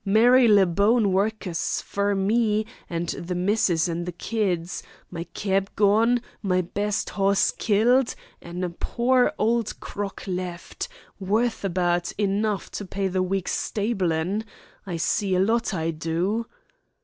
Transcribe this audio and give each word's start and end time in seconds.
Marylebone 0.03 1.13
Work'us 1.13 1.79
fer 1.79 2.15
me 2.15 2.65
an' 2.89 3.05
the 3.19 3.35
missis 3.35 3.87
an' 3.87 4.05
the 4.05 4.11
kids. 4.11 4.81
My 5.11 5.25
keb 5.35 5.69
gone, 5.75 6.23
my 6.41 6.61
best 6.61 7.11
hoss 7.11 7.51
killed, 7.51 8.15
an' 8.41 8.63
a 8.63 8.71
pore 8.71 9.31
old 9.37 9.79
crock 9.79 10.23
left, 10.25 10.87
worth 11.19 11.63
abart 11.63 12.13
enough 12.17 12.71
to 12.71 12.85
pay 12.85 13.09
the 13.09 13.21
week's 13.21 13.55
stablin'. 13.55 14.43
I 14.87 14.97
see 14.97 15.35
a 15.35 15.39
lot, 15.39 15.71
I 15.71 15.91
do." 15.91 16.47